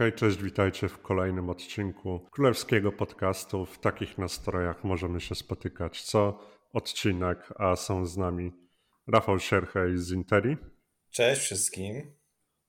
[0.00, 3.66] Hej, cześć, witajcie w kolejnym odcinku Królewskiego Podcastu.
[3.66, 6.40] W takich nastrojach możemy się spotykać co
[6.72, 8.52] odcinek, a są z nami
[9.12, 10.56] Rafał Sierchej z Interi.
[11.10, 12.14] Cześć wszystkim.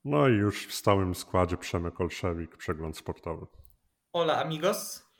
[0.05, 3.45] No i już w stałym składzie Przemek Olszewik, Przegląd Sportowy.
[4.13, 5.11] Hola amigos.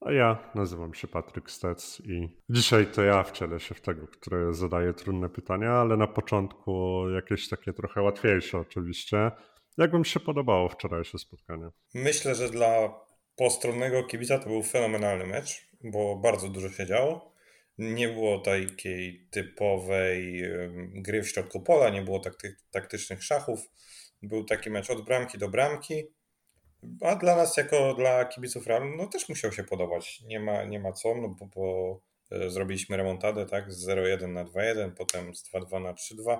[0.00, 4.54] A ja nazywam się Patryk Stec i dzisiaj to ja wcielę się w tego, który
[4.54, 9.30] zadaje trudne pytania, ale na początku jakieś takie trochę łatwiejsze oczywiście.
[9.78, 11.68] Jak wam się podobało wczorajsze spotkanie?
[11.94, 13.00] Myślę, że dla
[13.36, 17.34] postronnego kibica to był fenomenalny mecz, bo bardzo dużo się działo.
[17.78, 20.42] Nie było takiej typowej
[20.94, 23.60] gry w środku pola, nie było takty taktycznych szachów.
[24.22, 26.04] Był taki mecz od bramki do bramki.
[27.00, 30.20] A dla nas, jako dla kibiców Realu, no też musiał się podobać.
[30.20, 34.44] Nie ma, nie ma co, no bo, bo e, zrobiliśmy remontadę, tak, z 0-1 na
[34.44, 36.38] 2-1, potem z 2-2 na 3-2.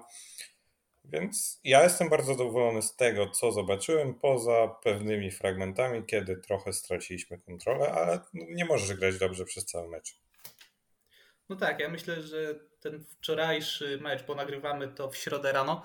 [1.05, 7.38] Więc ja jestem bardzo zadowolony z tego, co zobaczyłem, poza pewnymi fragmentami, kiedy trochę straciliśmy
[7.38, 10.19] kontrolę, ale nie możesz grać dobrze przez cały mecz.
[11.48, 15.83] No tak, ja myślę, że ten wczorajszy mecz, bo nagrywamy to w środę rano,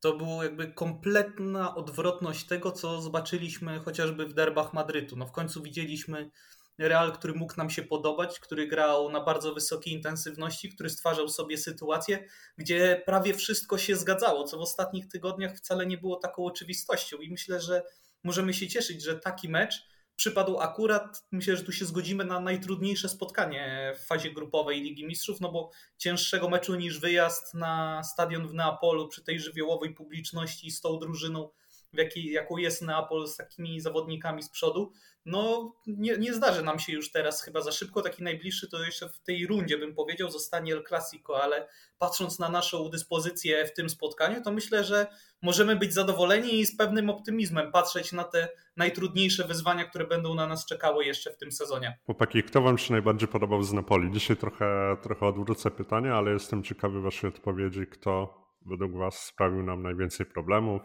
[0.00, 5.16] to było jakby kompletna odwrotność tego, co zobaczyliśmy chociażby w derbach Madrytu.
[5.16, 6.30] No w końcu widzieliśmy
[6.78, 11.58] Real, który mógł nam się podobać, który grał na bardzo wysokiej intensywności, który stwarzał sobie
[11.58, 17.16] sytuację, gdzie prawie wszystko się zgadzało, co w ostatnich tygodniach wcale nie było taką oczywistością.
[17.16, 17.82] I myślę, że
[18.24, 23.08] możemy się cieszyć, że taki mecz przypadł akurat, myślę, że tu się zgodzimy na najtrudniejsze
[23.08, 28.54] spotkanie w fazie grupowej Ligi Mistrzów, no bo cięższego meczu niż wyjazd na stadion w
[28.54, 31.50] Neapolu przy tej żywiołowej publiczności z tą drużyną,
[31.94, 34.92] w jakiej, jaką jest Neapol z takimi zawodnikami z przodu,
[35.26, 38.02] no nie, nie zdarzy nam się już teraz chyba za szybko.
[38.02, 41.68] Taki najbliższy to jeszcze w tej rundzie bym powiedział zostanie El Clasico, ale
[41.98, 45.06] patrząc na naszą dyspozycję w tym spotkaniu, to myślę, że
[45.42, 50.46] możemy być zadowoleni i z pewnym optymizmem patrzeć na te najtrudniejsze wyzwania, które będą na
[50.46, 51.98] nas czekały jeszcze w tym sezonie.
[52.06, 54.12] Chłopaki, kto wam się najbardziej podobał z Napoli?
[54.12, 59.82] Dzisiaj trochę, trochę odwrócę pytanie, ale jestem ciekawy waszej odpowiedzi, kto według was sprawił nam
[59.82, 60.82] najwięcej problemów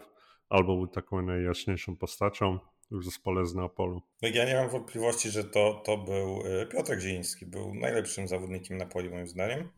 [0.50, 2.58] albo był taką najjaśniejszą postacią
[2.90, 4.02] w zespole z Neapolu.
[4.22, 7.46] No ja nie mam wątpliwości, że to, to był y, Piotr Zieliński.
[7.46, 9.68] Był najlepszym zawodnikiem Napoli moim zdaniem.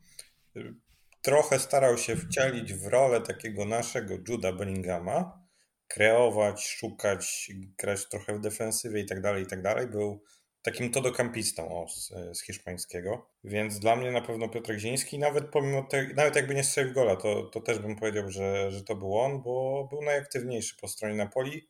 [0.57, 0.75] Y,
[1.23, 5.43] trochę starał się wcielić w rolę takiego naszego Juda Bellingama,
[5.89, 9.87] kreować, szukać, grać trochę w defensywie i tak dalej, i tak dalej.
[9.87, 10.23] Był
[10.63, 15.83] takim todokampistą o, z, z hiszpańskiego, więc dla mnie na pewno Piotr Ziński, nawet pomimo
[15.83, 19.19] te, nawet jakby nie strzelił gola, to, to też bym powiedział, że, że to był
[19.19, 21.69] on, bo był najaktywniejszy po stronie Napoli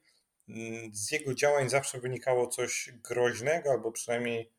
[0.48, 4.50] Mm, z jego działań zawsze wynikało coś groźnego, albo przynajmniej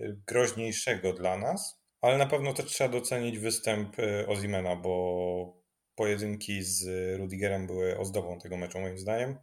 [0.00, 5.62] y, groźniejszego dla nas, ale na pewno też trzeba docenić występ y, Ozimena, bo
[5.94, 6.86] pojedynki z
[7.18, 9.38] Rudigerem były ozdobą tego meczu moim zdaniem.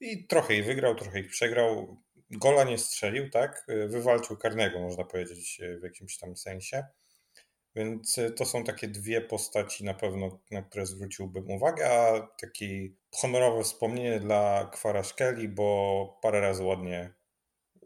[0.00, 1.96] I trochę ich wygrał, trochę ich przegrał.
[2.30, 3.66] Gola nie strzelił, tak?
[3.68, 6.84] Y, wywalczył karnego, można powiedzieć, w jakimś tam sensie.
[7.74, 12.88] Więc y, to są takie dwie postaci na pewno, na które zwróciłbym uwagę, a takie
[13.14, 17.14] honorowe wspomnienie dla Kwaraszkeli, bo parę razy ładnie,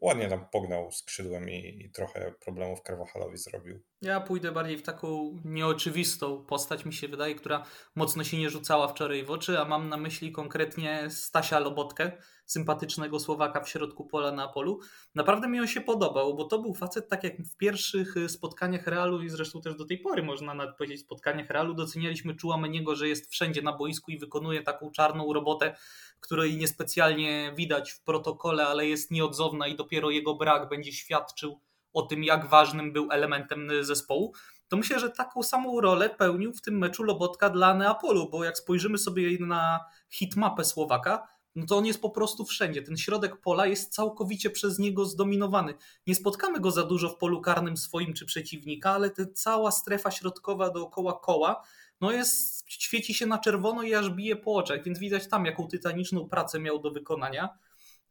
[0.01, 3.83] ładnie tam pognał skrzydłem i, i trochę problemów Carvajalowi zrobił.
[4.03, 8.89] Ja pójdę bardziej w taką nieoczywistą postać, mi się wydaje, która mocno się nie rzucała
[8.89, 12.13] wczoraj w oczy, a mam na myśli konkretnie Stasia Lobotkę,
[12.47, 14.81] sympatycznego Słowaka w środku pola na polu.
[15.15, 18.87] Naprawdę mi on się podobał, bo to był facet tak jak w pierwszych y, spotkaniach
[18.87, 23.09] Realu i zresztą też do tej pory można nawet powiedzieć spotkaniach Realu docenialiśmy Czuameniego, że
[23.09, 25.77] jest wszędzie na boisku i wykonuje taką czarną robotę,
[26.21, 31.61] której niespecjalnie widać w protokole, ale jest nieodzowna i dopiero jego brak będzie świadczył
[31.93, 34.35] o tym, jak ważnym był elementem zespołu,
[34.69, 38.59] to myślę, że taką samą rolę pełnił w tym meczu Lobotka dla Neapolu, bo jak
[38.59, 39.81] spojrzymy sobie na
[40.11, 42.83] hitmapę Słowaka, no to on jest po prostu wszędzie.
[42.83, 45.75] Ten środek pola jest całkowicie przez niego zdominowany.
[46.07, 50.11] Nie spotkamy go za dużo w polu karnym swoim czy przeciwnika, ale ta cała strefa
[50.11, 51.63] środkowa dookoła koła
[52.01, 55.69] no jest, świeci się na czerwono i aż bije po oczach, więc widać tam, jaką
[55.69, 57.49] tytaniczną pracę miał do wykonania.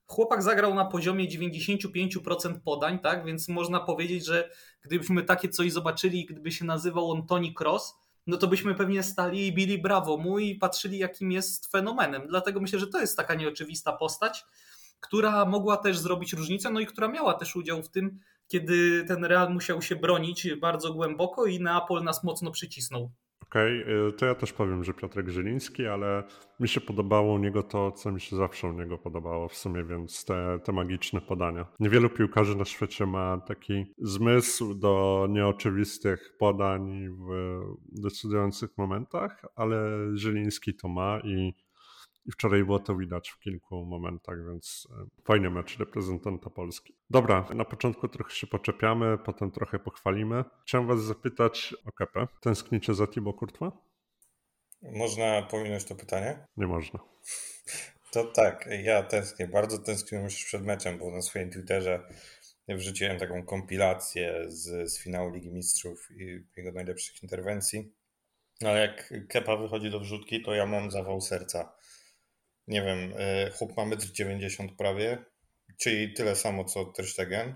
[0.06, 3.26] Chłopak zagrał na poziomie 95% podań, tak?
[3.26, 4.50] Więc można powiedzieć, że
[4.82, 7.96] gdybyśmy takie coś zobaczyli, gdyby się nazywał on Tony Cross,
[8.28, 12.28] no to byśmy pewnie stali i bili brawo mu i patrzyli, jakim jest fenomenem.
[12.28, 14.46] Dlatego myślę, że to jest taka nieoczywista postać,
[15.00, 19.26] która mogła też zrobić różnicę, no i która miała też udział w tym, kiedy ten
[19.26, 23.12] Real musiał się bronić bardzo głęboko i Neapol nas mocno przycisnął.
[23.54, 26.24] Okej, okay, to ja też powiem, że Piotrek Żyliński, ale
[26.60, 29.84] mi się podobało u niego to, co mi się zawsze u niego podobało w sumie,
[29.84, 31.66] więc te, te magiczne podania.
[31.80, 37.60] Niewielu piłkarzy na świecie ma taki zmysł do nieoczywistych podań w
[38.02, 39.78] decydujących momentach, ale
[40.14, 41.54] Żyliński to ma i
[42.26, 46.96] I wczoraj było to widać w kilku momentach, więc e, fajny mecz reprezentanta Polski.
[47.10, 50.44] Dobra, na początku trochę się poczepiamy, potem trochę pochwalimy.
[50.64, 52.28] Chciałem was zapytać o Kepę.
[52.42, 53.74] Tęsknicie za Thibaut Courtois?
[54.82, 56.48] Można pominąć to pytanie?
[56.58, 57.00] Nie można.
[58.12, 62.04] To tak, ja tęsknię, bardzo tęskniłem już przed meczem, bo na swoim Twitterze
[62.68, 67.94] wrzuciłem taką kompilację z, z finału Ligi Mistrzów i jego najlepszych interwencji.
[68.62, 71.74] No ale jak Kepa wychodzi do wrzutki, to ja mam zawał serca.
[72.68, 75.26] Nie wiem, e, chłop ma 1,90 m prawie,
[75.78, 77.56] czyli tyle samo co Ter Stegen.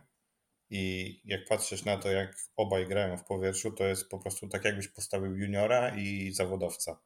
[0.69, 4.65] I jak patrzysz na to, jak obaj grają w powietrzu, to jest po prostu tak,
[4.65, 7.00] jakbyś postawił juniora i zawodowca.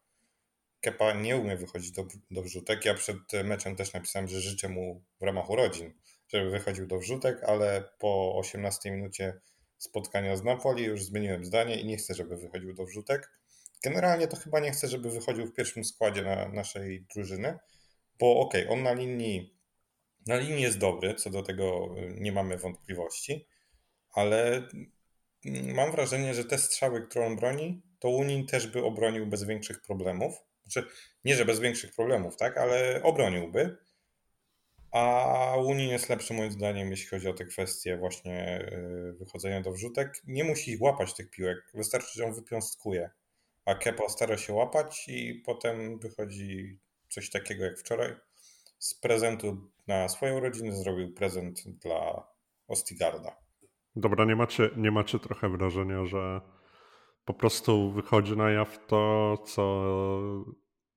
[0.82, 2.86] Kepa nie umie wychodzić do, do wrzutek.
[2.86, 5.94] Ja przed meczem też napisałem, że życzę mu w ramach urodzin,
[6.28, 9.42] żeby wychodził do wrzutek, ale po 18 minucie
[9.78, 13.32] spotkania z Napoli już zmieniłem zdanie i nie chcę, żeby wychodził do wrzutek.
[13.84, 17.60] Generalnie to chyba nie chcę, żeby wychodził w pierwszym składzie na naszej drużyny,
[18.22, 19.58] bo okej, okay, on na linii,
[20.28, 23.48] na linii jest dobry, co do tego nie mamy wątpliwości,
[24.14, 24.68] ale
[25.46, 29.82] mam wrażenie, że te strzały, które on broni, to Unin też by obronił bez większych
[29.82, 30.34] problemów.
[30.66, 30.90] Znaczy,
[31.26, 33.78] nie, że bez większych problemów, tak, ale obroniłby.
[34.92, 39.72] A Unin jest lepszy moim zdaniem, jeśli chodzi o te kwestie właśnie y, wychodzenia do
[39.72, 40.22] wrzutek.
[40.28, 43.10] Nie musi łapać tych piłek, wystarczy, że on wypiąstkuje.
[43.66, 46.80] A Kepa stara się łapać i potem wychodzi
[47.12, 48.16] coś takiego jak wczoraj.
[48.78, 52.28] Z prezentu na swoją rodzinę zrobił prezent dla
[52.68, 53.36] Ostigarda.
[53.96, 56.42] Dobra, nie macie, nie macie trochę wrażenia, że
[57.26, 59.84] po prostu wychodzi na jaw to, co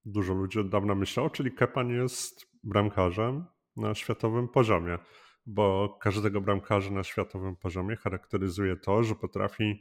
[0.05, 3.45] dużo ludzi od dawna myślało, czyli Kepa nie jest bramkarzem
[3.77, 4.99] na światowym poziomie,
[5.47, 9.81] bo każdego bramkarza na światowym poziomie charakteryzuje to, że potrafi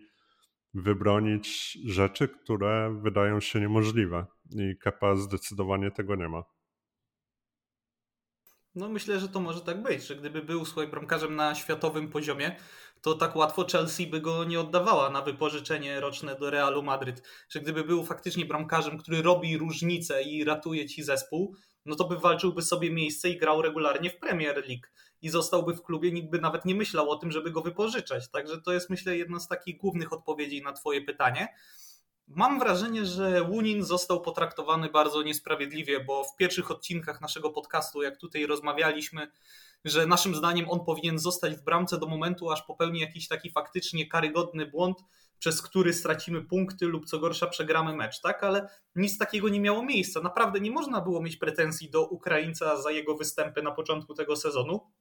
[0.74, 6.44] wybronić rzeczy, które wydają się niemożliwe i Kepa zdecydowanie tego nie ma.
[8.76, 12.56] No myślę, że to może tak być, że gdyby był swoim bramkarzem na światowym poziomie,
[13.02, 17.24] to tak łatwo Chelsea by go nie oddawała na wypożyczenie roczne do Realu Madryt.
[17.50, 21.56] Że gdyby był faktycznie bramkarzem, który robi różnicę i ratuje ci zespół,
[21.86, 24.88] no to by walczyłby sobie miejsce i grał regularnie w Premier League
[25.24, 28.30] i zostałby w klubie, nikt by nawet nie myślał o tym, żeby go wypożyczać.
[28.30, 31.48] Także to jest myślę jedna z takich głównych odpowiedzi na twoje pytanie.
[32.28, 38.18] Mam wrażenie, że Łunin został potraktowany bardzo niesprawiedliwie, bo w pierwszych odcinkach naszego podcastu, jak
[38.18, 39.32] tutaj rozmawialiśmy,
[39.86, 44.08] że naszym zdaniem on powinien zostać w bramce do momentu, aż popełni jakiś taki faktycznie
[44.08, 44.98] karygodny błąd,
[45.40, 48.44] przez który stracimy punkty lub co gorsza przegramy mecz, tak?
[48.44, 50.22] Ale nic takiego nie miało miejsca.
[50.22, 54.92] Naprawdę nie można było mieć pretensji do Ukraińca za jego występy na początku tego sezonu.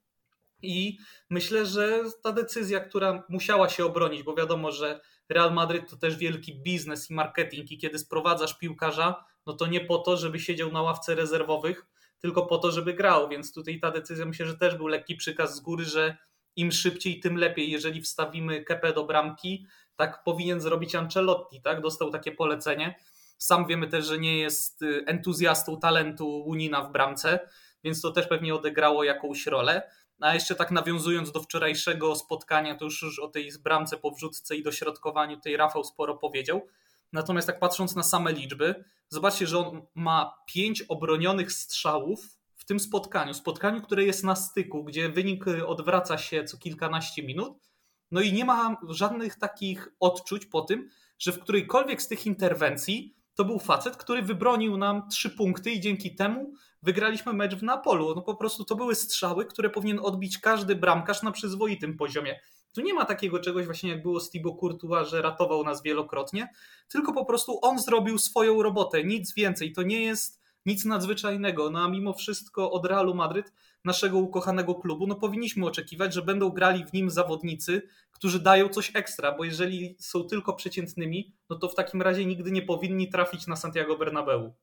[0.63, 0.97] I
[1.29, 6.17] myślę, że ta decyzja, która musiała się obronić, bo wiadomo, że Real Madryt to też
[6.17, 10.71] wielki biznes i marketing, i kiedy sprowadzasz piłkarza, no to nie po to, żeby siedział
[10.71, 11.85] na ławce rezerwowych,
[12.19, 13.29] tylko po to, żeby grał.
[13.29, 16.17] Więc tutaj ta decyzja myślę, że też był lekki przykaz z góry, że
[16.55, 17.71] im szybciej, tym lepiej.
[17.71, 21.81] Jeżeli wstawimy Kepę do bramki, tak powinien zrobić Ancelotti, tak?
[21.81, 22.95] Dostał takie polecenie.
[23.37, 27.49] Sam wiemy też, że nie jest y, entuzjastą talentu Unina w bramce,
[27.83, 29.91] więc to też pewnie odegrało jakąś rolę.
[30.19, 34.63] A jeszcze tak nawiązując do wczorajszego spotkania, to już, o tej bramce po wrzutce i
[34.63, 36.67] dośrodkowaniu, tej Rafał sporo powiedział.
[37.13, 42.79] Natomiast tak patrząc na same liczby, zobaczcie, że on ma pięć obronionych strzałów w tym
[42.79, 43.33] spotkaniu.
[43.33, 47.69] Spotkaniu, które jest na styku, gdzie wynik odwraca się co kilkanaście minut.
[48.11, 53.15] No i nie ma żadnych takich odczuć po tym, że w którejkolwiek z tych interwencji
[53.35, 58.15] to był facet, który wybronił nam trzy punkty i dzięki temu wygraliśmy mecz w Napolu.
[58.15, 62.39] No po prostu to były strzały, które powinien odbić każdy bramkarz na przyzwoitym poziomie.
[62.73, 66.49] Tu nie ma takiego czegoś właśnie jak było z Thibaut Courtois, że ratował nas wielokrotnie,
[66.87, 69.71] tylko po prostu on zrobił swoją robotę, nic więcej.
[69.71, 71.69] To nie jest nic nadzwyczajnego.
[71.69, 73.53] No a mimo wszystko od Realu Madryt,
[73.85, 78.95] naszego ukochanego klubu, no powinniśmy oczekiwać, że będą grali w nim zawodnicy, którzy dają coś
[78.95, 83.47] ekstra, bo jeżeli są tylko przeciętnymi, no to w takim razie nigdy nie powinni trafić
[83.47, 84.53] na Santiago Bernabeu.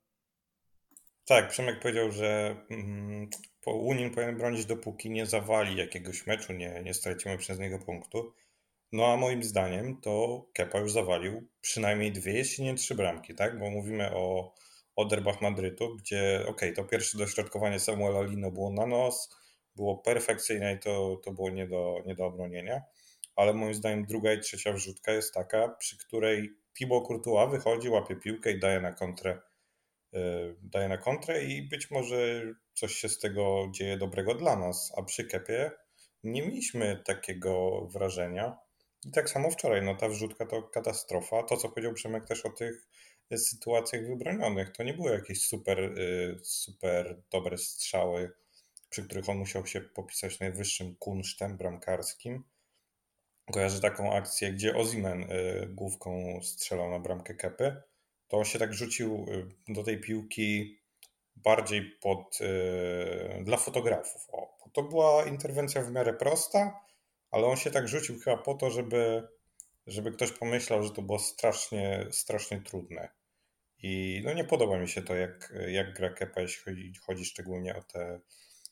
[1.25, 3.31] Tak, Przemek powiedział, że mm,
[3.67, 8.33] Unin powinien bronić dopóki nie zawali jakiegoś meczu, nie, nie stracimy przez niego punktu.
[8.93, 13.59] No a moim zdaniem to Kepa już zawalił przynajmniej dwie, jeśli nie trzy bramki, tak?
[13.59, 14.55] Bo mówimy o,
[15.01, 19.37] o derbach Madrytu, gdzie ok, to pierwsze dośrodkowanie Samuela Lino było na nos,
[19.77, 22.83] było perfekcyjne i to, to było nie do, nie do obronienia,
[23.37, 28.17] ale moim zdaniem druga i trzecia wrzutka jest taka, przy której Thibaut Courtois wychodzi, łapie
[28.17, 29.39] piłkę i daje na kontrę
[30.15, 32.43] Y, daje na kontrę i być może
[32.75, 34.93] coś się z tego dzieje dobrego dla nas.
[34.97, 35.71] A przy Kepie
[36.25, 38.59] nie mieliśmy takiego wrażenia.
[39.05, 41.43] I tak samo wczoraj, no ta wrzutka to katastrofa.
[41.43, 42.89] To, co powiedział Przemek też o tych
[43.39, 44.73] sytuacjach wybronionych.
[44.73, 45.95] To nie były jakieś super,
[46.43, 48.33] super dobre strzały,
[48.91, 52.45] przy których on musiał się popisać najwyższym kunsztem bramkarskim.
[53.53, 55.27] Kojarzę taką akcję, gdzie Ozimen
[55.69, 57.83] główką strzelał na bramkę Kepy.
[58.29, 59.27] To on się tak rzucił
[59.69, 60.79] do tej piłki
[61.37, 62.39] bardziej pod,
[63.41, 64.29] dla fotografów.
[64.33, 66.81] O, to była interwencja w miarę prosta,
[67.31, 69.29] ale on się tak rzucił chyba po to, żeby,
[69.87, 73.09] żeby ktoś pomyślał, że to było strasznie, strasznie trudne.
[73.83, 77.77] I no nie podoba mi się to, jak, jak gra Kepa, jeśli chodzi, chodzi szczególnie
[77.77, 78.21] o te,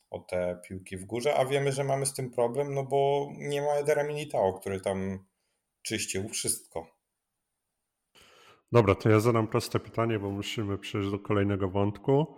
[0.09, 3.61] o te piłki w górze, a wiemy, że mamy z tym problem, no bo nie
[3.61, 5.25] ma Edera Militao, który tam
[5.81, 6.99] czyścił wszystko.
[8.71, 12.35] Dobra, to ja zadam proste pytanie, bo musimy przejść do kolejnego wątku.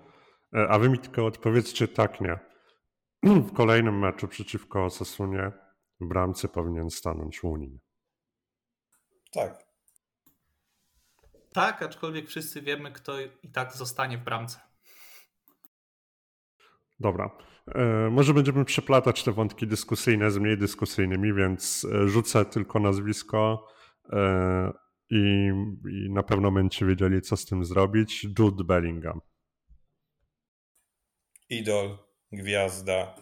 [0.53, 2.39] E, a wy mi tylko odpowiedzcie tak, nie.
[3.23, 5.51] W kolejnym meczu przeciwko Sasunie
[5.99, 7.79] w bramce powinien stanąć Łunin.
[9.31, 9.70] Tak.
[11.53, 14.59] Tak, aczkolwiek wszyscy wiemy, kto i tak zostanie w bramce.
[16.99, 17.37] Dobra.
[17.75, 23.67] E, może będziemy przeplatać te wątki dyskusyjne z mniej dyskusyjnymi, więc e, rzucę tylko nazwisko
[24.09, 24.71] e,
[25.09, 25.51] i,
[25.91, 28.27] i na pewno będziecie wiedzieli, co z tym zrobić.
[28.39, 29.21] Jude Bellingham.
[31.49, 31.97] Idol
[32.31, 33.15] gwiazda,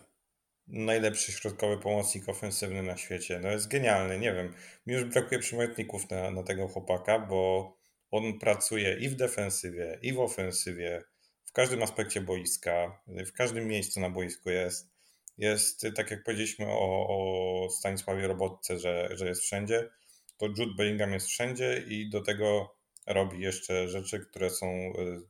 [0.67, 3.39] najlepszy środkowy pomocnik ofensywny na świecie.
[3.43, 4.53] No jest genialny, nie wiem.
[4.87, 7.78] Mi już brakuje przymiotników na, na tego chłopaka, bo
[8.11, 11.03] on pracuje i w defensywie, i w ofensywie,
[11.45, 14.89] w każdym aspekcie boiska, w każdym miejscu na boisku jest.
[15.37, 19.89] Jest, tak jak powiedzieliśmy o, o Stanisławie Robotce, że, że jest wszędzie,
[20.37, 22.75] to Jude Bellingham jest wszędzie i do tego
[23.07, 25.21] robi jeszcze rzeczy, które są, y,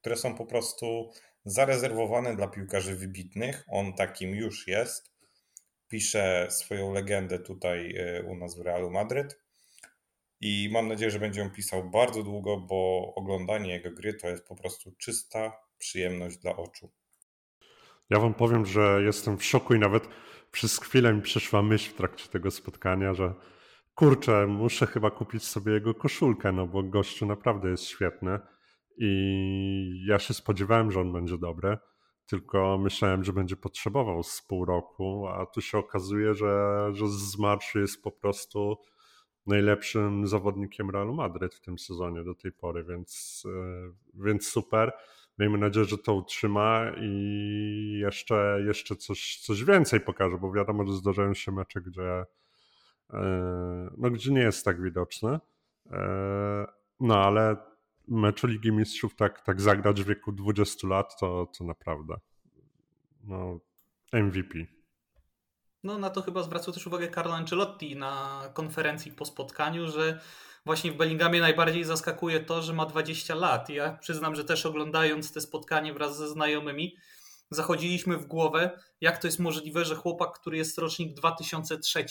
[0.00, 1.12] które są po prostu
[1.44, 3.64] zarezerwowane dla piłkarzy wybitnych.
[3.68, 5.12] On takim już jest.
[5.88, 9.40] Pisze swoją legendę tutaj e, u nas w Realu Madryt.
[10.40, 14.48] I mam nadzieję, że będzie ją pisał bardzo długo, bo oglądanie jego gry to jest
[14.48, 16.90] po prostu czysta przyjemność dla oczu.
[18.10, 20.08] Ja wam powiem, że jestem w szoku i nawet
[20.52, 23.34] przez chwilę mi przeszła myśl w trakcie tego spotkania, że
[23.94, 28.38] kurczę, muszę chyba kupić sobie jego koszulkę, no bo gościu naprawdę jest świetny.
[28.98, 31.78] I ja się spodziewałem, że on będzie dobry,
[32.26, 37.38] tylko myślałem, że będzie potrzebował z pół roku, a tu się okazuje, że, że z
[37.38, 38.76] marszu jest po prostu
[39.48, 44.92] najlepszym zawodnikiem Realu Madryt w tym sezonie do tej pory, więc, e, więc super.
[45.38, 50.92] Miejmy nadzieję, że to utrzyma i jeszcze, jeszcze coś, coś więcej pokaże, bo wiadomo, że
[50.92, 52.24] zdarzają się mecze, gdzie,
[53.10, 55.40] e, no, gdzie nie jest tak widoczne.
[55.90, 56.66] E,
[57.00, 57.56] no ale
[58.08, 62.16] meczu Ligi Mistrzów tak, tak zagrać w wieku 20 lat, to, to naprawdę
[63.24, 63.60] no,
[64.12, 64.77] MVP.
[65.84, 70.20] No na to chyba zwracał też uwagę Carlo Ancelotti na konferencji po spotkaniu, że
[70.66, 73.68] właśnie w Bellinghamie najbardziej zaskakuje to, że ma 20 lat.
[73.68, 76.96] Ja przyznam, że też oglądając te spotkanie wraz ze znajomymi,
[77.50, 82.04] zachodziliśmy w głowę, jak to jest możliwe, że chłopak, który jest rocznik 2003,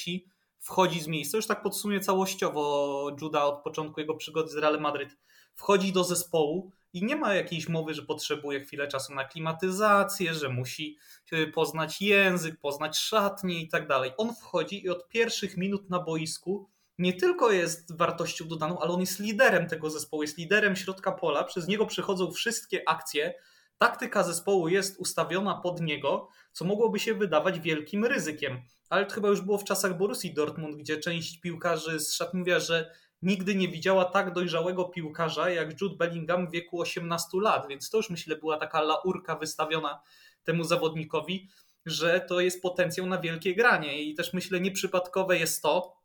[0.60, 1.38] wchodzi z miejsca.
[1.38, 5.18] Już tak podsumuję całościowo Juda od początku jego przygody z Real Madryt
[5.56, 10.50] wchodzi do zespołu i nie ma jakiejś mowy, że potrzebuje chwilę czasu na klimatyzację, że
[10.50, 10.98] musi
[11.32, 14.12] e, poznać język, poznać szatnię i tak dalej.
[14.18, 19.00] On wchodzi i od pierwszych minut na boisku nie tylko jest wartością dodaną, ale on
[19.00, 23.34] jest liderem tego zespołu, jest liderem środka pola, przez niego przychodzą wszystkie akcje.
[23.78, 28.62] Taktyka zespołu jest ustawiona pod niego, co mogłoby się wydawać wielkim ryzykiem.
[28.90, 32.60] Ale to chyba już było w czasach Borussii Dortmund, gdzie część piłkarzy z szat mówiła,
[32.60, 37.90] że nigdy nie widziała tak dojrzałego piłkarza jak Jude Bellingham w wieku 18 lat, więc
[37.90, 40.02] to już myślę była taka laurka wystawiona
[40.44, 41.50] temu zawodnikowi,
[41.86, 45.98] że to jest potencjał na wielkie granie i też myślę nieprzypadkowe jest to,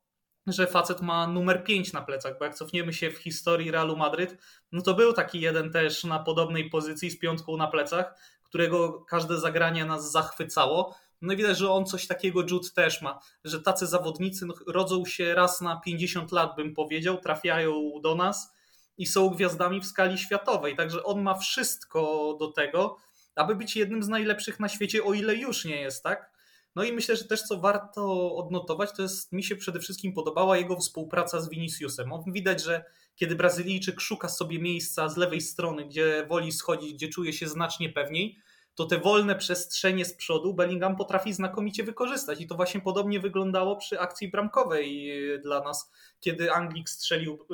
[0.47, 4.37] że facet ma numer 5 na plecach, bo jak cofniemy się w historii Realu Madryt,
[4.73, 9.39] no to był taki jeden też na podobnej pozycji z piątką na plecach, którego każde
[9.39, 10.95] zagranie nas zachwycało.
[11.23, 15.05] No i widać, że on coś takiego Jude też ma, że tacy zawodnicy no, rodzą
[15.05, 18.53] się raz na 50 lat, bym powiedział, trafiają do nas
[18.99, 20.77] i są gwiazdami w skali światowej.
[20.77, 22.97] Także on ma wszystko do tego,
[23.35, 26.33] aby być jednym z najlepszych na świecie, o ile już nie jest, tak?
[26.75, 30.57] No i myślę, że też co warto odnotować, to jest mi się przede wszystkim podobała
[30.57, 32.13] jego współpraca z Viniciusem.
[32.13, 32.85] On widać, że
[33.17, 37.91] kiedy Brazylijczyk szuka sobie miejsca z lewej strony, gdzie woli schodzić, gdzie czuje się znacznie
[37.91, 38.39] pewniej,
[38.75, 42.41] to te wolne przestrzenie z przodu Bellingham potrafi znakomicie wykorzystać.
[42.41, 47.47] I to właśnie podobnie wyglądało przy akcji bramkowej y, dla nas, kiedy Anglik strzelił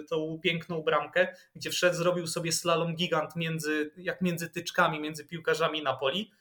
[0.00, 5.24] y, tą piękną bramkę, gdzie wszedł, zrobił sobie slalom gigant między, jak między tyczkami, między
[5.24, 6.32] piłkarzami Napoli.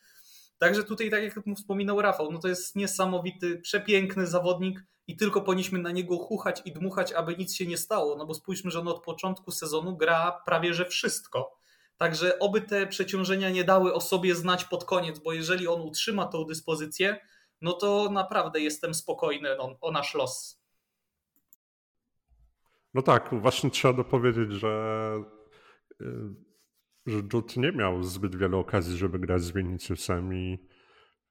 [0.57, 5.79] Także tutaj, tak jak wspominał Rafał, no to jest niesamowity, przepiękny zawodnik i tylko powinniśmy
[5.79, 8.87] na niego chuchać i dmuchać, aby nic się nie stało, no bo spójrzmy, że on
[8.87, 11.64] od początku sezonu gra prawie że wszystko.
[11.97, 16.25] Także oby te przeciążenia nie dały o sobie znać pod koniec, bo jeżeli on utrzyma
[16.25, 17.19] tą dyspozycję,
[17.61, 20.61] no to naprawdę jestem spokojny o, o nasz los.
[22.93, 25.13] No tak, właśnie trzeba dopowiedzieć, że,
[26.01, 26.05] y,
[27.05, 27.21] że
[27.57, 30.67] nie miał zbyt wiele okazji, żeby grać z Viniciusem i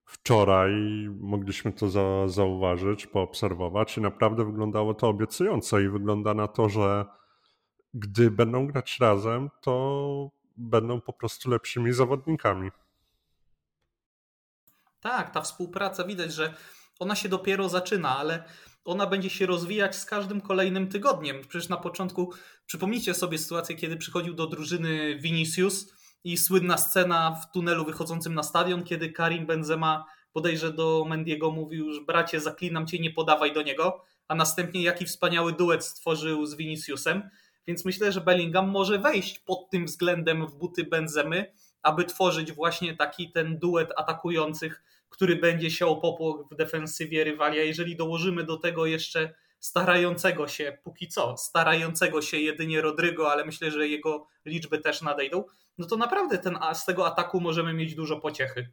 [0.04, 0.73] wczoraj
[1.21, 7.06] mogliśmy to za, zauważyć, poobserwować i naprawdę wyglądało to obiecująco i wygląda na to, że
[7.94, 12.70] gdy będą grać razem, to będą po prostu lepszymi zawodnikami.
[15.00, 16.54] Tak, ta współpraca widać, że
[16.99, 18.44] ona się dopiero zaczyna, ale
[18.84, 21.40] ona będzie się rozwijać z każdym kolejnym tygodniem.
[21.49, 22.32] Przecież na początku,
[22.66, 25.92] przypomnijcie sobie sytuację, kiedy przychodził do drużyny Vinicius
[26.25, 31.92] i słynna scena w tunelu wychodzącym na stadion, kiedy Karim Benzema podejrze do Mendiego mówił,
[31.92, 36.54] że bracie zaklinam cię, nie podawaj do niego, a następnie jaki wspaniały duet stworzył z
[36.54, 37.30] Viniciusem.
[37.66, 41.52] Więc myślę, że Bellingham może wejść pod tym względem w buty Benzemy,
[41.83, 47.61] aby tworzyć właśnie taki ten duet atakujących, który będzie się opopło w defensywie rywali.
[47.61, 53.44] A jeżeli dołożymy do tego jeszcze starającego się, póki co, starającego się jedynie Rodrygo, ale
[53.44, 55.44] myślę, że jego liczby też nadejdą,
[55.78, 58.68] no to naprawdę ten, z tego ataku możemy mieć dużo pociechy.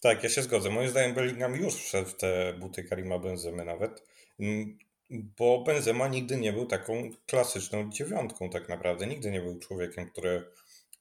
[0.00, 0.70] Tak, ja się zgodzę.
[0.70, 4.08] Moim zdaniem Bellingham już wszedł w te buty Karima Benzemy nawet,
[4.40, 4.78] mm,
[5.10, 9.06] bo Benzema nigdy nie był taką klasyczną dziewiątką tak naprawdę.
[9.06, 10.50] Nigdy nie był człowiekiem, który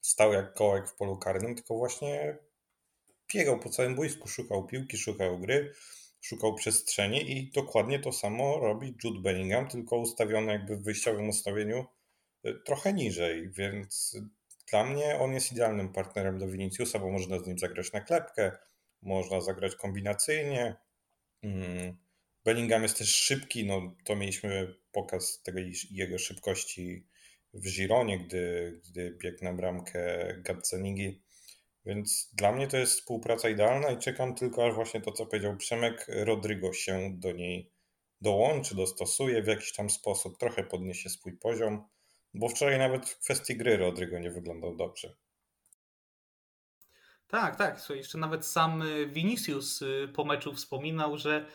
[0.01, 2.37] stał jak kołek w polu karnym, tylko właśnie
[3.33, 5.73] biegał po całym boisku, szukał piłki, szukał gry,
[6.21, 11.85] szukał przestrzeni i dokładnie to samo robi Jude Bellingham, tylko ustawiony jakby w wyjściowym ustawieniu
[12.45, 14.17] y, trochę niżej, więc
[14.71, 18.51] dla mnie on jest idealnym partnerem do Viniciusa, bo można z nim zagrać na klepkę,
[19.01, 20.75] można zagrać kombinacyjnie.
[22.45, 27.07] Bellingham jest też szybki, no to mieliśmy pokaz tej jego szybkości
[27.53, 31.21] w Gironie, gdy, gdy biegł na bramkę Gazzanigi.
[31.85, 35.57] Więc dla mnie to jest współpraca idealna i czekam tylko, aż właśnie to, co powiedział
[35.57, 37.71] Przemek, Rodrygo się do niej
[38.21, 41.87] dołączy, dostosuje w jakiś tam sposób, trochę podniesie swój poziom,
[42.33, 45.15] bo wczoraj nawet w kwestii gry Rodrygo nie wyglądał dobrze.
[47.27, 47.89] Tak, tak.
[47.89, 51.45] Jeszcze nawet sam Vinicius y, po meczu wspominał, że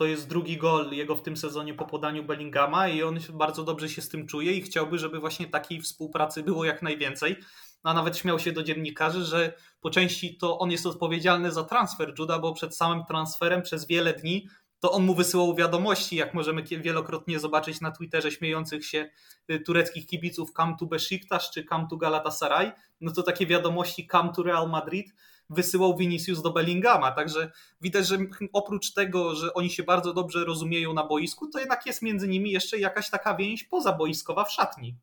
[0.00, 3.88] to jest drugi gol jego w tym sezonie po podaniu Bellingama i on bardzo dobrze
[3.88, 7.36] się z tym czuje i chciałby, żeby właśnie takiej współpracy było jak najwięcej.
[7.82, 12.14] A nawet śmiał się do dziennikarzy, że po części to on jest odpowiedzialny za transfer
[12.18, 16.62] Juda, bo przed samym transferem przez wiele dni to on mu wysyłał wiadomości, jak możemy
[16.62, 19.10] wielokrotnie zobaczyć na Twitterze śmiejących się
[19.50, 24.32] y, tureckich kibiców come to Besiktas czy come to Galatasaray, no to takie wiadomości come
[24.32, 25.14] to Real Madrid
[25.50, 28.18] wysyłał Vinicius do Bellingama, także widać, że
[28.52, 32.50] oprócz tego, że oni się bardzo dobrze rozumieją na boisku, to jednak jest między nimi
[32.50, 34.96] jeszcze jakaś taka więź pozaboiskowa w szatni.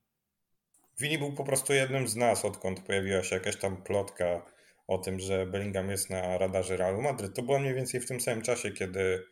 [0.99, 4.41] Vini był po prostu jednym z nas, odkąd pojawiła się jakaś tam plotka
[4.87, 7.35] o tym, że Bellingham jest na radarze Realu Madryt.
[7.35, 9.23] To było mniej więcej w tym samym czasie, kiedy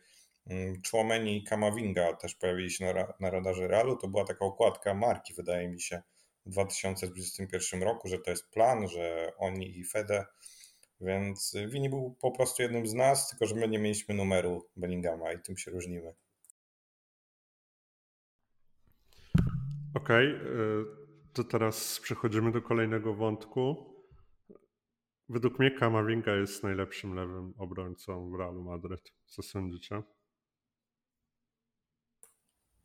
[0.46, 3.96] mm, Chłomeni i Kamavinga też pojawili się na, na radarze Realu.
[3.96, 6.02] To była taka okładka marki, wydaje mi się,
[6.46, 10.24] w 2021 roku, że to jest plan, że oni i Fede
[11.00, 15.32] więc Wini był po prostu jednym z nas, tylko że my nie mieliśmy numeru Bellingama
[15.32, 16.14] i tym się różnimy.
[19.94, 20.84] Okej, okay,
[21.32, 23.92] to teraz przechodzimy do kolejnego wątku.
[25.28, 29.12] Według mnie Kamavinga jest najlepszym lewym obrońcą w Realu Madryt.
[29.26, 30.02] Co sądzicie?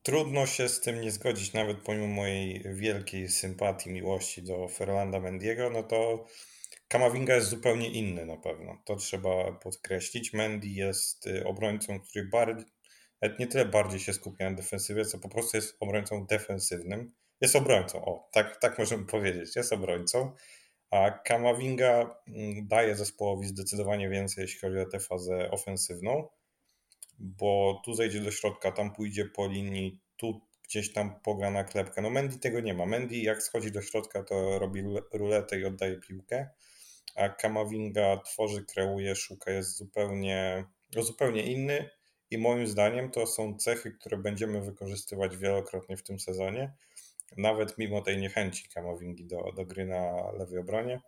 [0.04, 5.70] Trudno się z tym nie zgodzić, nawet pomimo mojej wielkiej sympatii, miłości do Ferlanda Mendiego,
[5.70, 6.26] no to
[6.92, 8.82] Kamavinga jest zupełnie inny na pewno.
[8.86, 10.34] To trzeba podkreślić.
[10.34, 12.66] Mendy jest y, obrońcą, który bardziej,
[13.40, 17.12] nie tyle bardziej się skupia na defensywie, co po prostu jest obrońcą defensywnym.
[17.42, 20.32] Jest obrońcą, o, tak, tak możemy powiedzieć, jest obrońcą.
[20.90, 26.28] A Kamavinga mm, daje zespołowi zdecydowanie więcej, jeśli chodzi o tę fazę ofensywną,
[27.20, 32.02] bo tu zejdzie do środka, tam pójdzie po linii, tu gdzieś tam pogra na klepkę.
[32.02, 32.86] No Mendy tego nie ma.
[32.86, 36.50] Mendy jak schodzi do środka, to robi ruletę i oddaje piłkę
[37.16, 41.90] a Kamavinga tworzy, kreuje, szuka, jest zupełnie, no zupełnie inny
[42.32, 46.74] i moim zdaniem to są cechy, które będziemy wykorzystywać wielokrotnie w tym sezonie,
[47.38, 51.02] nawet mimo tej niechęci Kamavingi do, do gry na lewej obronie,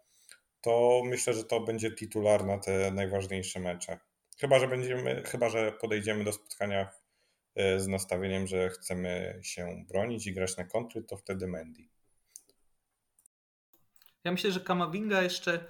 [0.62, 4.00] to myślę, że to będzie titular na te najważniejsze mecze.
[4.40, 6.90] Chyba, że będziemy, chyba, że podejdziemy do spotkania
[7.56, 11.84] e, z nastawieniem, że chcemy się bronić i grać na kontry, to wtedy Mendy.
[14.24, 15.66] Ja myślę, że Kamavinga jeszcze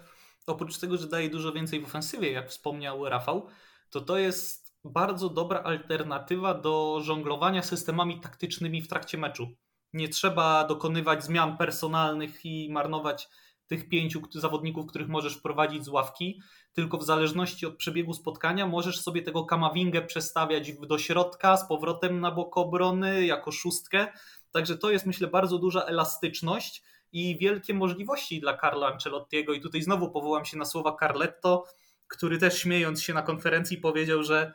[0.47, 3.47] oprócz tego, że daje dużo więcej w ofensywie, jak wspomniał Rafał,
[3.89, 9.47] to to jest bardzo dobra alternatywa do żonglowania systemami taktycznymi w trakcie meczu.
[9.93, 13.29] Nie trzeba dokonywać zmian personalnych i marnować
[13.67, 16.41] tych pięciu zawodników, których możesz wprowadzić z ławki,
[16.73, 22.19] tylko w zależności od przebiegu spotkania możesz sobie tego Kamawingę przestawiać do środka, z powrotem
[22.19, 24.07] na bok obrony, jako szóstkę.
[24.51, 29.53] Także to jest myślę bardzo duża elastyczność i wielkie możliwości dla Carlo Ancelottiego.
[29.53, 31.65] I tutaj znowu powołam się na słowa Carletto,
[32.07, 34.53] który też śmiejąc się na konferencji powiedział, że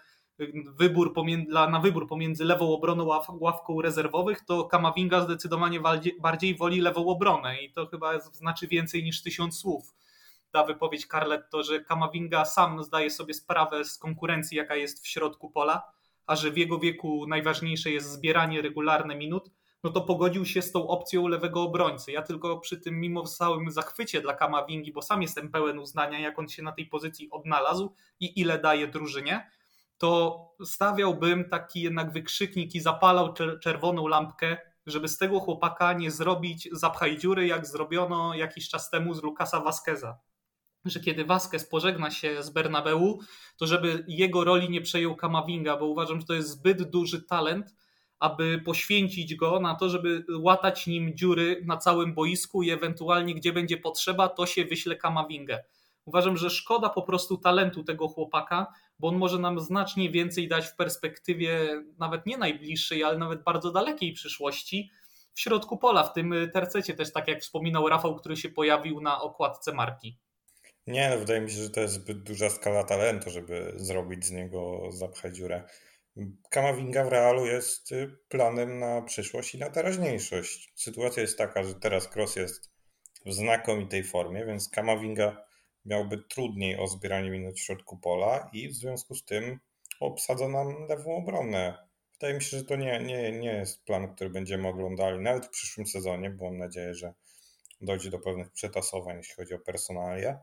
[0.77, 5.81] wybór pomiędzy, na wybór pomiędzy lewą obroną a ławką rezerwowych, to Kamavinga zdecydowanie
[6.21, 9.95] bardziej woli lewą obronę i to chyba znaczy więcej niż tysiąc słów.
[10.51, 15.51] Ta wypowiedź Carletto, że Kamavinga sam zdaje sobie sprawę z konkurencji, jaka jest w środku
[15.51, 15.93] pola,
[16.27, 19.51] a że w jego wieku najważniejsze jest zbieranie regularne minut,
[19.85, 22.13] no to pogodził się z tą opcją lewego obrońcy.
[22.13, 26.39] Ja tylko przy tym, mimo całym zachwycie dla Kamavingi, bo sam jestem pełen uznania, jak
[26.39, 29.51] on się na tej pozycji odnalazł i ile daje drużynie,
[29.99, 36.69] to stawiałbym taki jednak wykrzyknik i zapalał czerwoną lampkę, żeby z tego chłopaka nie zrobić
[36.73, 40.19] zapchaj dziury, jak zrobiono jakiś czas temu z Lukasa Vasqueza.
[40.85, 43.19] Że kiedy Vasquez pożegna się z Bernabeu,
[43.57, 47.75] to żeby jego roli nie przejął Kamavinga, bo uważam, że to jest zbyt duży talent,
[48.21, 53.53] aby poświęcić go na to, żeby łatać nim dziury na całym boisku i ewentualnie gdzie
[53.53, 55.65] będzie potrzeba, to się wyśle Kamawingę.
[56.05, 58.67] Uważam, że szkoda po prostu talentu tego chłopaka,
[58.99, 63.73] bo on może nam znacznie więcej dać w perspektywie nawet nie najbliższej, ale nawet bardzo
[63.73, 64.91] dalekiej przyszłości
[65.35, 69.21] w środku pola, w tym tercecie też, tak jak wspominał Rafał, który się pojawił na
[69.21, 70.19] okładce marki.
[70.87, 74.31] Nie, no wydaje mi się, że to jest zbyt duża skala talentu, żeby zrobić z
[74.31, 75.65] niego zapchać dziurę.
[76.51, 77.91] Kamavinga w Realu jest
[78.29, 80.73] planem na przyszłość i na teraźniejszość.
[80.77, 82.71] Sytuacja jest taka, że teraz Cross jest
[83.27, 85.45] w znakomitej formie, więc Kamavinga
[85.85, 89.61] miałby trudniej o zbieranie minut w środku pola i w związku z tym
[90.01, 91.89] obsadza nam lewą obronę.
[92.13, 95.51] Wydaje mi się, że to nie, nie, nie jest plan, który będziemy oglądali nawet w
[95.51, 97.13] przyszłym sezonie, bo mam nadzieję, że
[97.81, 100.39] dojdzie do pewnych przetasowań, jeśli chodzi o personalia.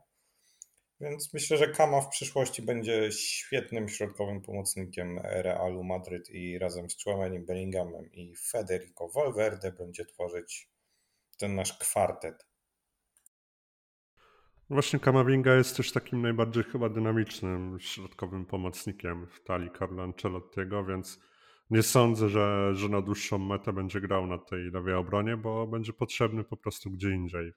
[1.02, 7.04] Więc myślę, że Kama w przyszłości będzie świetnym środkowym pomocnikiem Realu Madryt i razem z
[7.04, 10.70] Chouamenim Bellinghamem i Federico Valverde będzie tworzyć
[11.38, 12.46] ten nasz kwartet.
[14.70, 21.20] Właśnie Kamavinga jest też takim najbardziej chyba dynamicznym środkowym pomocnikiem w talii Carlo Ancelottiego, więc
[21.70, 25.94] nie sądzę, że, że na dłuższą metę będzie grał na tej lewej obronie, bo będzie
[25.94, 27.52] potrzebny po prostu gdzie indziej.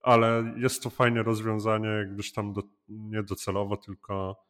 [0.00, 4.44] Ale jest to fajne rozwiązanie, gdyż tam do, nie docelowo, tylko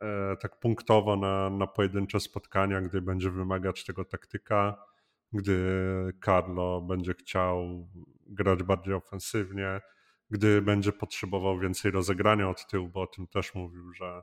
[0.00, 4.82] e, tak punktowo na, na pojedyncze spotkania, gdy będzie wymagać tego taktyka,
[5.32, 5.62] gdy
[6.24, 7.88] Carlo będzie chciał
[8.26, 9.80] grać bardziej ofensywnie
[10.30, 14.22] gdy będzie potrzebował więcej rozegrania od tyłu, bo o tym też mówił, że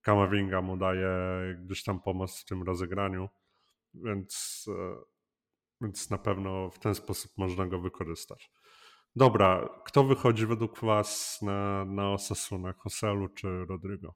[0.00, 1.08] Kamavinga mu daje
[1.64, 3.28] gdzieś tam pomoc w tym rozegraniu,
[3.94, 4.96] więc, e,
[5.80, 8.50] więc na pewno w ten sposób można go wykorzystać.
[9.16, 12.16] Dobra, kto wychodzi według Was na, na
[12.78, 14.14] Hoselu czy Rodrigo?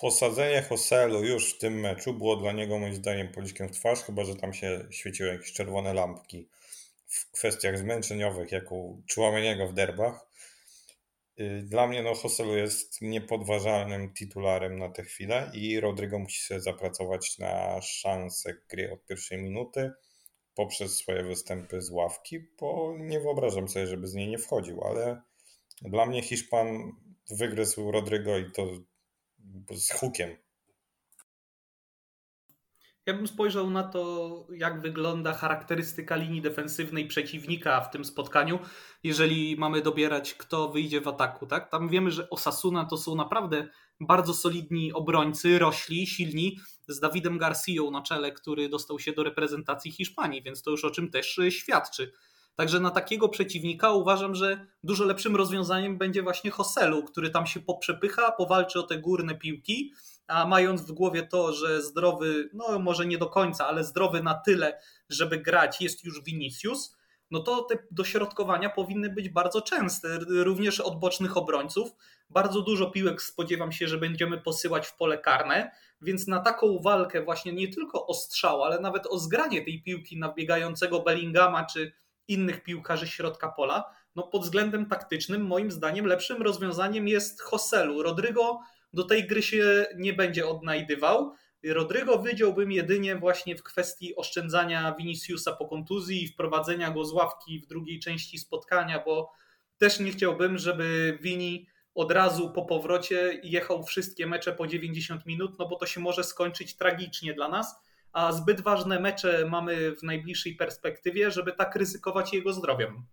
[0.00, 4.24] Posadzenie Hoselu już w tym meczu było dla niego moim zdaniem policzkiem w twarz, chyba
[4.24, 6.48] że tam się świeciły jakieś czerwone lampki
[7.06, 10.26] w kwestiach zmęczeniowych, jak u Chouameniego w derbach.
[11.40, 16.60] Y, dla mnie no, Hoselu jest niepodważalnym titularem na tę chwilę i Rodrigo musi sobie
[16.60, 19.92] zapracować na szansę gry od pierwszej minuty
[20.54, 25.22] poprzez swoje występy z ławki, bo nie wyobrażam sobie, żeby z niej nie wchodził, ale
[25.82, 26.92] dla mnie Hiszpan
[27.30, 28.66] wygryzł Rodrigo i to
[29.70, 30.36] z hukiem.
[33.06, 38.58] Ja bym spojrzał na to, jak wygląda charakterystyka linii defensywnej przeciwnika w tym spotkaniu,
[39.02, 41.46] jeżeli mamy dobierać, kto wyjdzie w ataku.
[41.46, 41.70] Tak?
[41.70, 43.68] Tam wiemy, że Osasuna to są naprawdę
[44.06, 49.92] bardzo solidni obrońcy, rośli, silni, z Dawidem Garcją na czele, który dostał się do reprezentacji
[49.92, 52.12] Hiszpanii, więc to już o czym też świadczy.
[52.54, 57.60] Także na takiego przeciwnika uważam, że dużo lepszym rozwiązaniem będzie właśnie Hoselu, który tam się
[57.60, 59.92] poprzepycha, powalczy o te górne piłki
[60.26, 64.34] a mając w głowie to, że zdrowy, no może nie do końca, ale zdrowy na
[64.34, 66.96] tyle, żeby grać jest już Vinicius,
[67.32, 71.92] no to te dośrodkowania powinny być bardzo częste, również od bocznych obrońców.
[72.30, 75.70] Bardzo dużo piłek spodziewam się, że będziemy posyłać w pole karne,
[76.02, 80.18] więc na taką walkę właśnie nie tylko o strzał, ale nawet o zgranie tej piłki
[80.18, 81.92] na biegającego Bellingama czy
[82.28, 83.84] innych piłkarzy środka pola,
[84.16, 88.02] no pod względem taktycznym moim zdaniem lepszym rozwiązaniem jest Hoselu.
[88.02, 88.60] Rodrigo
[88.92, 91.34] do tej gry się nie będzie odnajdywał.
[91.64, 97.60] Rodrygo wydziałbym jedynie właśnie w kwestii oszczędzania Viniciusa po kontuzji i wprowadzenia go z ławki
[97.60, 99.32] w drugiej części spotkania, bo
[99.78, 105.58] też nie chciałbym, żeby Wini od razu po powrocie jechał wszystkie mecze po 90 minut,
[105.58, 107.76] no bo to się może skończyć tragicznie dla nas,
[108.12, 113.06] a zbyt ważne mecze mamy w najbliższej perspektywie, żeby tak ryzykować jego zdrowiem.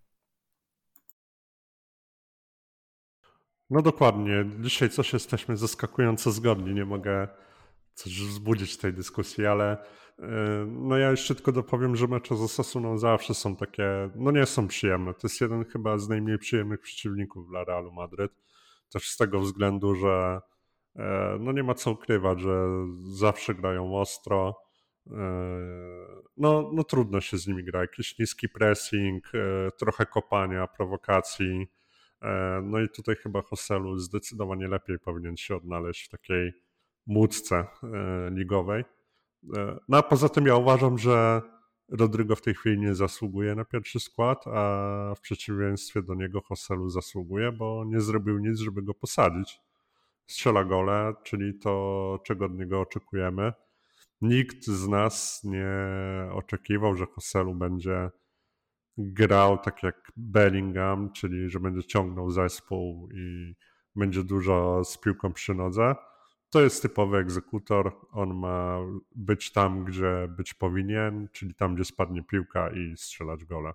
[3.70, 4.44] No dokładnie.
[4.60, 6.74] Dzisiaj coś jesteśmy zaskakująco zgodni.
[6.74, 7.28] Nie mogę
[7.94, 9.76] coś wzbudzić tej dyskusji, ale
[10.18, 10.26] yy,
[10.66, 14.68] no ja jeszcze tylko dopowiem, że mecze z Osasuną zawsze są takie, no nie są
[14.68, 15.14] przyjemne.
[15.14, 18.32] To jest jeden chyba z najmniej przyjemnych przeciwników dla Realu Madryt.
[18.92, 20.40] Też z tego względu, że
[20.94, 21.02] yy,
[21.40, 22.66] no nie ma co ukrywać, że
[23.12, 24.56] zawsze grają ostro.
[25.06, 25.12] Yy,
[26.36, 27.80] no, no trudno się z nimi gra.
[27.80, 29.32] Jakiś niski pressing,
[29.78, 31.68] trochę kopania, prowokacji
[32.22, 36.52] E, no i tutaj chyba Hoselu zdecydowanie lepiej powinien się odnaleźć w takiej
[37.06, 37.66] młódce e,
[38.30, 38.84] ligowej.
[39.56, 41.42] E, no a poza tym ja uważam, że
[41.88, 46.88] Rodrygo w tej chwili nie zasługuje na pierwszy skład, a w przeciwieństwie do niego Hoselu
[46.88, 49.60] zasługuje, bo nie zrobił nic, żeby go posadzić.
[50.26, 53.52] Strzela gole, czyli to, czego od niego oczekujemy.
[54.20, 55.68] Nikt z nas nie
[56.32, 58.10] oczekiwał, że Hoselu będzie
[58.98, 63.54] grał tak jak Bellingham, czyli że będzie ciągnął zespół i
[63.96, 65.94] będzie dużo z piłką przy nodze.
[66.50, 67.92] To jest typowy egzekutor.
[68.12, 68.78] On ma
[69.14, 73.72] być tam, gdzie być powinien, czyli tam, gdzie spadnie piłka i strzelać gole.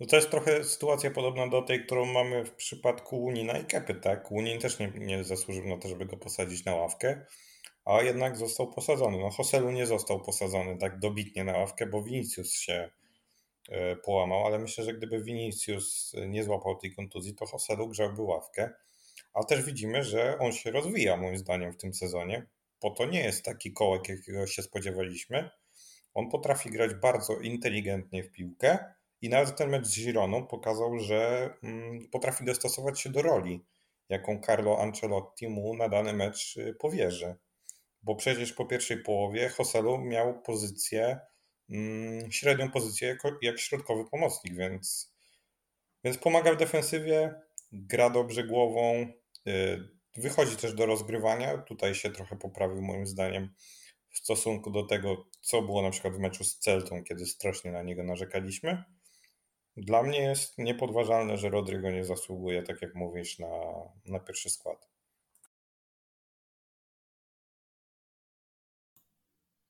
[0.00, 3.94] No to jest trochę sytuacja podobna do tej, którą mamy w przypadku Łunina i Kepy,
[3.94, 4.30] tak?
[4.30, 7.26] Łunin też nie, nie zasłużył na to, żeby go posadzić na ławkę,
[7.84, 9.18] a jednak został posadzony.
[9.18, 12.90] No Hoselu nie został posadzony tak dobitnie na ławkę, bo Vinicius się
[13.68, 18.70] E, połamał, ale myślę, że gdyby Vinicius nie złapał tej kontuzji, to Hoselu grzałby ławkę.
[19.36, 22.46] A też widzimy, że on się rozwija moim zdaniem w tym sezonie,
[22.82, 25.50] bo to nie jest taki kołek, jakiego się spodziewaliśmy.
[26.14, 28.78] On potrafi grać bardzo inteligentnie w piłkę
[29.20, 33.64] i nawet ten mecz z Gironą pokazał, że mm, potrafi dostosować się do roli,
[34.08, 37.34] jaką Carlo Ancelotti mu na dany mecz y, powierzy.
[38.02, 41.20] Bo przecież po pierwszej połowie Hoselu miał pozycję
[41.70, 45.14] Mm, średnią pozycję jako, jak środkowy pomocnik, więc,
[46.04, 47.34] więc pomaga w defensywie,
[47.72, 49.12] gra dobrze głową,
[50.16, 51.58] wychodzi też do rozgrywania.
[51.58, 53.54] Tutaj się trochę poprawił moim zdaniem
[54.10, 57.82] w stosunku do tego, co było na przykład w meczu z Celtą, kiedy strasznie na
[57.82, 58.84] niego narzekaliśmy.
[59.76, 63.48] Dla mnie jest niepodważalne, że Rodrigo nie zasługuje, tak jak mówisz, na,
[64.06, 64.88] na pierwszy skład.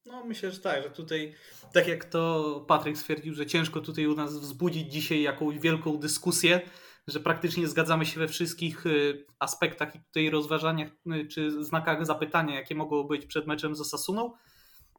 [0.04, 1.34] No myślę, że tak, że tutaj,
[1.72, 6.60] tak jak to Patryk stwierdził, że ciężko tutaj u nas wzbudzić dzisiaj jakąś wielką dyskusję,
[7.06, 12.54] że praktycznie zgadzamy się we wszystkich y, aspektach i tutaj rozważaniach y, czy znakach zapytania,
[12.54, 14.32] jakie mogą być przed meczem z Osasuną.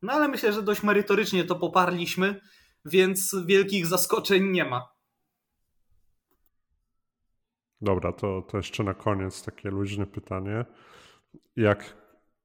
[0.02, 2.42] No ale myślę, że dość merytorycznie to poparliśmy,
[2.86, 4.90] więc wielkich zaskoczeń nie ma.
[7.82, 10.66] Dobra, to, to jeszcze na koniec takie luźne pytanie.
[11.56, 11.98] Jak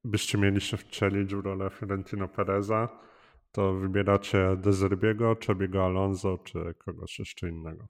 [0.05, 2.88] byście mieli się wcielić w rolę Fiorentino Pereza,
[3.53, 7.87] to wybieracie Dezerbiego, Czebiego Alonso, czy kogoś jeszcze innego?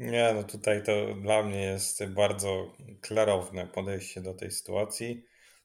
[0.00, 5.24] Nie, no tutaj to dla mnie jest bardzo klarowne podejście do tej sytuacji.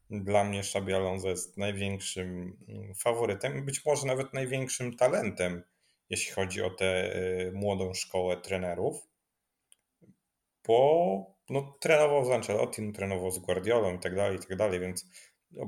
[0.10, 2.58] Dla mnie Szabi Alonso jest największym
[3.00, 5.64] faworytem, być może nawet największym talentem,
[6.10, 9.08] jeśli chodzi o tę y, młodą szkołę trenerów,
[10.68, 15.06] bo no, trenował z Ancelotti, trenował z Guardiolą i tak dalej, i tak dalej, więc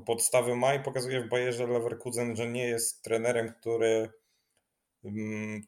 [0.06, 4.10] podstawy ma i pokazuje w Bayerze Leverkusen, że nie jest trenerem, który,
[5.04, 5.62] mm,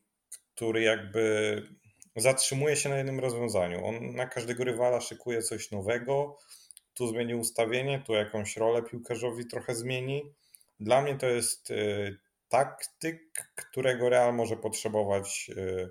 [0.55, 1.79] który jakby
[2.15, 3.86] zatrzymuje się na jednym rozwiązaniu.
[3.86, 6.38] On na każdego rywala szykuje coś nowego,
[6.93, 10.34] tu zmieni ustawienie, tu jakąś rolę piłkarzowi trochę zmieni.
[10.80, 12.17] Dla mnie to jest y,
[12.50, 15.89] taktyk, którego Real może potrzebować y,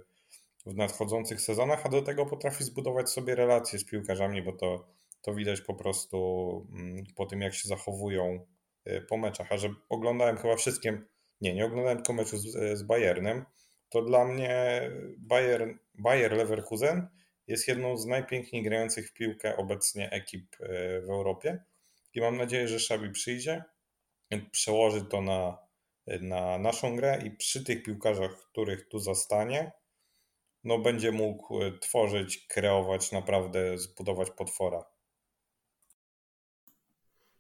[0.67, 4.89] w nadchodzących sezonach, a do tego potrafi zbudować sobie relacje z piłkarzami, bo to,
[5.23, 8.47] to widać po prostu mm, po tym, jak się zachowują
[8.89, 9.53] y, po meczach.
[9.53, 11.07] A że oglądałem chyba wszystkim,
[11.41, 13.45] nie, nie oglądałem tylko meczu z, z Bayernem,
[13.89, 14.83] to dla mnie
[15.19, 17.09] Bayer, Bayer Leverkusen
[17.47, 20.67] jest jedną z najpiękniej grających w piłkę obecnie ekip y,
[21.07, 21.65] w Europie
[22.15, 23.65] i mam nadzieję, że Szabi przyjdzie,
[24.51, 25.59] przełoży to na,
[26.21, 29.73] na naszą grę i przy tych piłkarzach, których tu zostanie,
[30.65, 34.85] no, będzie mógł e, tworzyć, kreować, naprawdę zbudować potwora.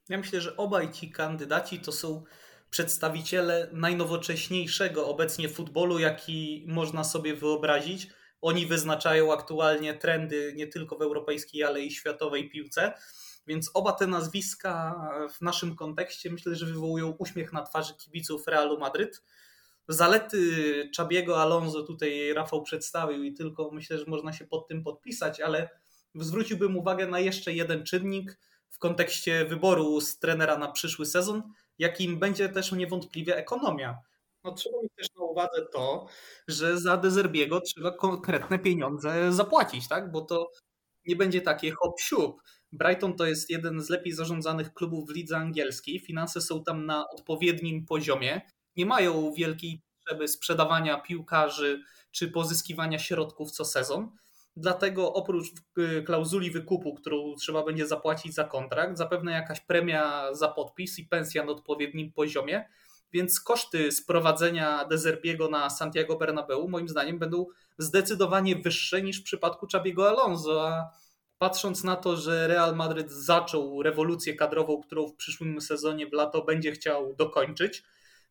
[0.08, 2.24] Ja myślę, że obaj ci kandydaci to są
[2.70, 8.08] przedstawiciele najnowocześniejszego obecnie futbolu, jaki można sobie wyobrazić.
[8.40, 12.92] Oni wyznaczają aktualnie trendy nie tylko w europejskiej, ale i światowej piłce.
[13.46, 14.94] Więc oba te nazwiska
[15.32, 19.22] w naszym kontekście myślę, że wywołują uśmiech na twarzy kibiców Realu Madryt.
[19.88, 20.38] Zalety
[20.94, 25.68] Czabiego Alonso tutaj Rafał przedstawił i tylko myślę, że można się pod tym podpisać, ale
[26.14, 28.38] zwróciłbym uwagę na jeszcze jeden czynnik
[28.70, 31.42] w kontekście wyboru z trenera na przyszły sezon,
[31.78, 33.98] jakim będzie też niewątpliwie ekonomia.
[34.44, 36.06] No, trzeba mieć też na uwadze to,
[36.48, 40.12] że za Dezerbiego trzeba konkretne pieniądze zapłacić, tak?
[40.12, 40.50] bo to
[41.06, 42.42] nie będzie takie hop siup.
[42.72, 46.00] Brighton to jest jeden z lepiej zarządzanych klubów w lidze angielskiej.
[46.00, 48.40] Finanse są tam na odpowiednim poziomie.
[48.76, 54.10] Nie mają wielkiej potrzeby sprzedawania piłkarzy czy pozyskiwania środków co sezon.
[54.60, 55.46] Dlatego oprócz
[55.78, 61.04] y, klauzuli wykupu, którą trzeba będzie zapłacić za kontrakt, zapewne jakaś premia za podpis i
[61.04, 62.68] pensja na odpowiednim poziomie,
[63.12, 67.46] więc koszty sprowadzenia Dezerbiego na Santiago Bernabeu moim zdaniem będą
[67.78, 70.90] zdecydowanie wyższe niż w przypadku Czabiego Alonso, a
[71.38, 76.44] patrząc na to, że Real Madryt zaczął rewolucję kadrową, którą w przyszłym sezonie w lato
[76.44, 77.82] będzie chciał dokończyć,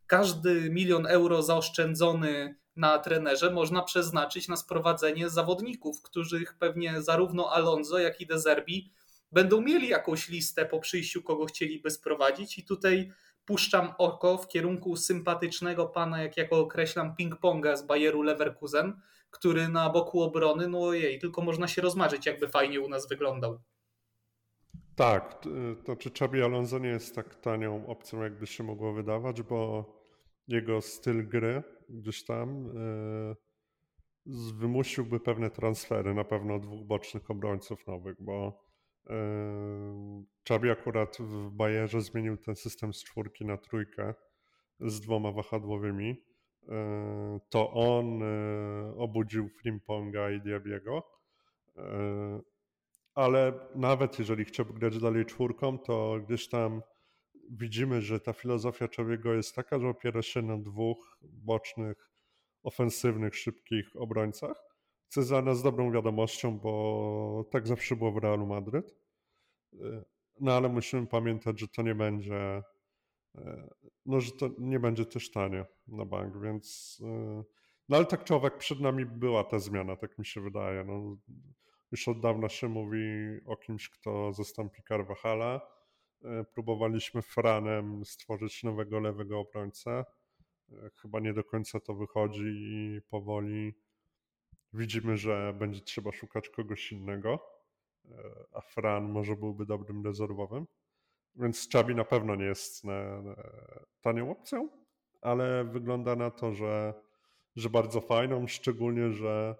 [0.07, 7.99] każdy milion euro zaoszczędzony na trenerze można przeznaczyć na sprowadzenie zawodników, których pewnie zarówno Alonso,
[7.99, 8.91] jak i De Zerbi
[9.31, 12.57] będą mieli jakąś listę po przyjściu, kogo chcieliby sprowadzić.
[12.57, 13.11] I tutaj
[13.45, 19.67] puszczam oko w kierunku sympatycznego pana, jak ja go określam, ping-ponga z Bayeru Leverkusen, który
[19.67, 23.59] na boku obrony, no jej, tylko można się rozmarzyć, jakby fajnie u nas wyglądał.
[24.95, 25.43] Tak,
[25.85, 29.85] to czy Czabi Alonso nie jest tak tanią opcją, jakby się mogło wydawać, bo
[30.47, 32.65] jego styl gry gdzieś tam
[34.25, 38.67] yy, wymusiłby pewne transfery, na pewno dwóch bocznych obrońców nowych, bo
[40.43, 44.13] Czabi akurat w Bayerze zmienił ten system z czwórki na trójkę
[44.79, 46.23] z dwoma wahadłowymi.
[47.49, 48.23] To on
[48.97, 51.03] obudził Frimponga i Diabiego.
[53.13, 56.81] Ale nawet jeżeli chciałby grać dalej czwórką, to gdzieś tam
[57.51, 62.11] widzimy, że ta filozofia Czabiego jest taka, że opiera się na dwóch bocznych,
[62.63, 64.67] ofensywnych, szybkich obrońcach
[65.09, 68.95] co jest dla nas dobrą wiadomością, bo tak zawsze było w Realu Madryt.
[69.73, 70.03] Y,
[70.39, 72.63] no ale musimy pamiętać, że to nie będzie,
[73.37, 73.41] y,
[74.05, 77.43] no że to nie będzie też tanie na bank, więc y,
[77.89, 80.83] no ale tak czy owak przed nami była ta zmiana, tak mi się wydaje.
[80.83, 81.17] No,
[81.91, 82.99] już od dawna się mówi
[83.45, 85.76] o kimś, kto zastąpi Carvajala.
[86.53, 90.05] Próbowaliśmy Franem stworzyć nowego lewego obrońcę.
[91.01, 93.73] Chyba nie do końca to wychodzi i powoli
[94.73, 97.39] widzimy, że będzie trzeba szukać kogoś innego,
[98.05, 98.09] e,
[98.53, 100.67] a Fran może byłby dobrym rezerwowym.
[101.35, 102.83] Więc Czabi na pewno nie jest
[104.01, 104.69] tanią opcją,
[105.21, 106.93] ale wygląda na to, że,
[107.55, 109.55] że bardzo fajną, szczególnie, że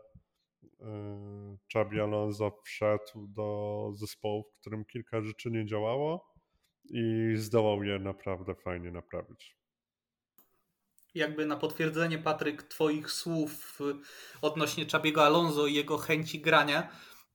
[1.67, 6.36] Czabi e, Alonso wszedł do zespołu, w którym kilka rzeczy nie działało
[6.89, 9.57] i zdołał je naprawdę fajnie naprawić.
[11.15, 13.79] Jakby na potwierdzenie, Patryk, Twoich słów
[14.41, 16.89] odnośnie Czabiego Alonso i jego chęci grania,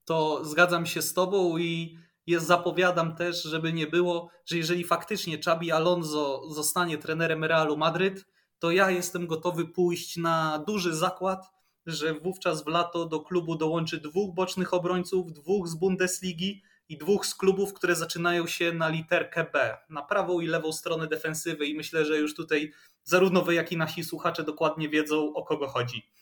[0.04, 5.38] to zgadzam się z Tobą i jest, zapowiadam też, żeby nie było, że jeżeli faktycznie
[5.38, 8.26] Czabi Alonso zostanie trenerem Realu Madryt,
[8.58, 11.50] to ja jestem gotowy pójść na duży zakład,
[11.86, 17.26] że wówczas w lato do klubu dołączy dwóch bocznych obrońców, dwóch z Bundesligi i dwóch
[17.26, 21.74] z klubów, które zaczynają się na literkę B, na prawą i lewą stronę defensywy i
[21.74, 22.72] myślę, że już tutaj
[23.04, 26.12] zarówno wy, jak i nasi słuchacze dokładnie wiedzą, o kogo chodzi.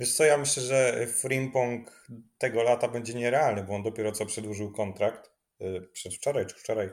[0.00, 2.06] Wiesz co, ja myślę, że Frimpong
[2.38, 6.90] tego lata będzie nierealny, bo on dopiero co przedłużył kontrakt, y, przedwczoraj czy wczoraj, y,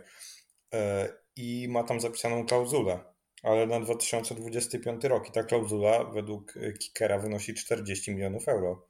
[1.35, 2.99] i ma tam zapisaną klauzulę,
[3.43, 8.87] ale na 2025 rok i ta klauzula według Kickera wynosi 40 milionów euro.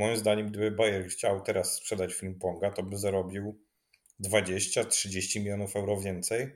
[0.00, 3.64] Moim zdaniem, gdyby Bayer chciał teraz sprzedać Frimponga, to by zarobił
[4.24, 6.50] 20-30 milionów euro więcej.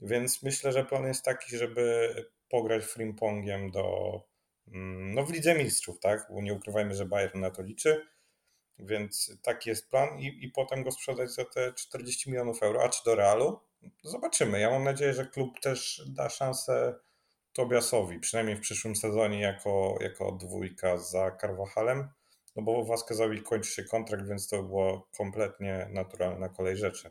[0.00, 2.14] Więc myślę, że plan jest taki, żeby
[2.48, 3.84] pograć Frimpongiem do,
[4.68, 6.26] mm, no w Lidze Mistrzów, tak?
[6.30, 8.06] Bo nie ukrywajmy, że Bayern na to liczy.
[8.78, 12.84] Więc taki jest plan i, i potem go sprzedać za te 40 milionów euro.
[12.84, 13.60] A czy do Realu?
[14.02, 14.60] Zobaczymy.
[14.60, 16.94] Ja mam nadzieję, że klub też da szansę
[17.52, 22.08] Tobiasowi, przynajmniej w przyszłym sezonie jako, jako dwójka za Carvajalem
[22.56, 27.10] no bo Vasquezowi kończy się kontrakt, więc to było kompletnie naturalna kolej rzeczy.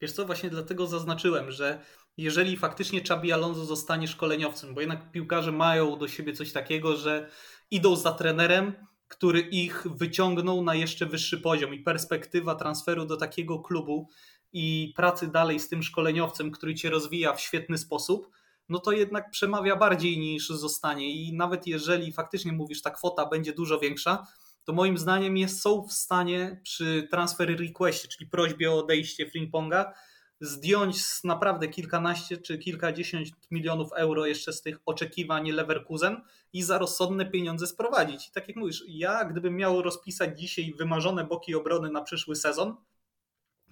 [0.00, 1.80] Wiesz co, właśnie dlatego zaznaczyłem, że
[2.16, 7.30] jeżeli faktycznie Chabi Alonso zostanie szkoleniowcem, bo jednak piłkarze mają do siebie coś takiego, że
[7.70, 8.72] idą za trenerem,
[9.08, 14.08] który ich wyciągnął na jeszcze wyższy poziom i perspektywa transferu do takiego klubu
[14.52, 18.30] i pracy dalej z tym szkoleniowcem, który cię rozwija w świetny sposób,
[18.68, 21.10] no to jednak przemawia bardziej niż zostanie.
[21.10, 24.26] I nawet jeżeli faktycznie mówisz, ta kwota będzie dużo większa,
[24.64, 29.94] to moim zdaniem jest, są w stanie przy transfer requestie, czyli prośbie o odejście Frimponga,
[30.40, 36.78] zdjąć z naprawdę kilkanaście czy kilkadziesiąt milionów euro jeszcze z tych oczekiwań Leverkusen i za
[36.78, 38.28] rozsądne pieniądze sprowadzić.
[38.28, 42.76] I tak jak mówisz, ja gdybym miał rozpisać dzisiaj wymarzone boki obrony na przyszły sezon,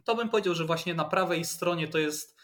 [0.05, 2.36] to bym powiedział, że właśnie na prawej stronie to jest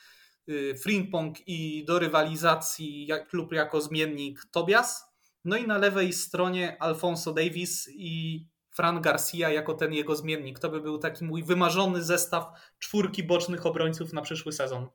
[0.83, 5.05] Frimpong i do rywalizacji klub jako zmiennik Tobias,
[5.45, 10.59] no i na lewej stronie Alfonso Davis i Fran Garcia jako ten jego zmiennik.
[10.59, 12.47] To by był taki mój wymarzony zestaw
[12.79, 14.89] czwórki bocznych obrońców na przyszły sezon.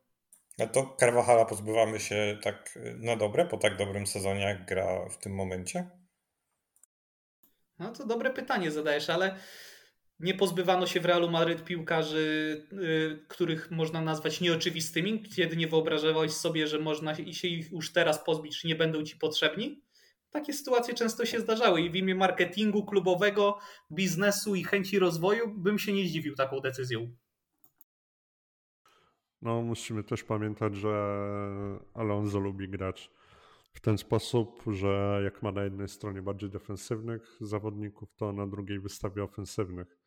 [0.60, 5.18] A to Carvajala pozbywamy się tak na dobre, po tak dobrym sezonie, jak gra w
[5.18, 5.90] tym momencie?
[7.80, 9.40] No to dobre pytanie zadajesz, ale
[10.20, 16.32] nie pozbywano się w Realu Madryt piłkarzy, y, których można nazwać nieoczywistymi, kiedy nie wyobrażałeś
[16.32, 19.88] sobie, że można się ich już teraz pozbyć, czy nie będą ci potrzebni?
[20.32, 23.58] takie sytuacje często się zdarzały i w imię marketingu klubowego,
[23.92, 27.12] biznesu i chęci rozwoju bym się nie zdziwił taką decyzją.
[29.42, 30.90] No, musimy też pamiętać, że
[31.94, 33.12] Alonso lubi grać
[33.74, 38.80] w ten sposób, że jak ma na jednej stronie bardziej defensywnych zawodników, to na drugiej
[38.80, 39.98] wystawia ofensywnych.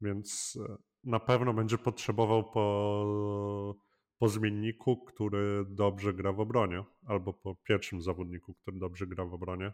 [0.00, 3.74] Więc e, na pewno będzie potrzebował po
[4.18, 9.34] po zmienniku, który dobrze gra w obronie, albo po pierwszym zawodniku, który dobrze gra w
[9.34, 9.72] obronie.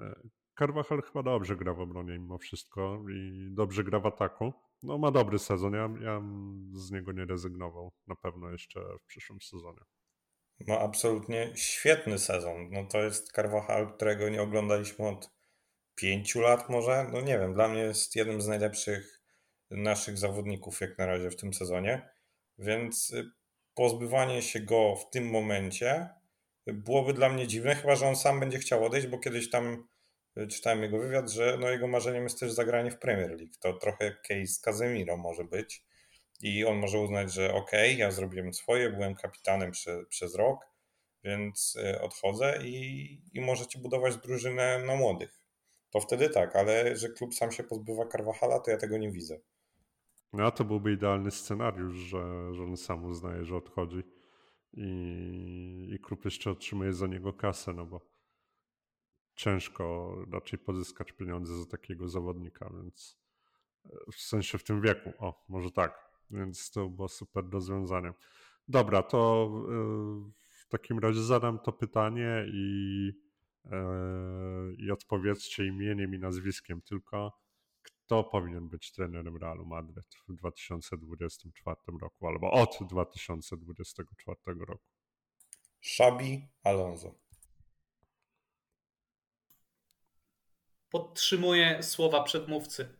[0.00, 0.20] E,
[0.58, 4.52] Carvajal chyba dobrze gra w obronie mimo wszystko i dobrze gra w ataku.
[4.82, 6.22] No ma dobry sezon, ja, ja
[6.72, 9.80] z niego nie rezygnował na pewno jeszcze w przyszłym sezonie.
[10.66, 12.70] Ma absolutnie świetny sezon.
[12.70, 15.30] No to jest Carvajal, którego nie oglądaliśmy od
[15.94, 17.10] pięciu lat może.
[17.12, 19.17] No nie wiem, dla mnie jest jednym z najlepszych
[19.70, 22.08] naszych zawodników jak na razie w tym sezonie.
[22.58, 23.30] Więc y,
[23.74, 26.08] pozbywanie się go w tym momencie
[26.72, 29.88] byłoby dla mnie dziwne, chyba że on sam będzie chciał odejść, bo kiedyś tam
[30.36, 33.54] e, czytałem jego wywiad, że no jego marzeniem jest też zagranie w Premier League.
[33.60, 35.84] To trochę case Casemiro może być
[36.40, 40.66] i on może uznać, że ok, ja zrobiłem swoje, byłem kapitanem prze, przez rok,
[41.24, 45.40] więc e, odchodzę i, i możecie budować drużynę na młodych.
[45.90, 49.38] To wtedy tak, ale że klub sam się pozbywa Carvajala, to ja tego nie widzę.
[50.32, 54.02] No a to byłby idealny scenariusz, że, że on sam uznaje, że odchodzi
[54.72, 58.00] i, i klub jeszcze otrzymuje za niego kasę, no bo
[59.34, 63.18] ciężko raczej pozyskać pieniądze za takiego zawodnika, więc
[63.86, 68.12] e, w sensie w tym wieku, o, może tak, więc to było super rozwiązanie.
[68.68, 73.12] Dobra, to e, w takim razie zadam to pytanie i,
[73.64, 73.80] e,
[74.78, 77.32] i odpowiedzcie imieniem i nazwiskiem tylko
[78.08, 84.84] kto powinien być trenerem Realu Madryt w 2024 roku albo od 2024 roku?
[85.80, 87.14] Szabi Alonso.
[90.90, 92.98] Podtrzymuję słowa przedmówcy.